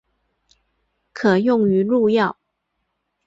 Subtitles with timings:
[1.13, 2.35] 可用于入药。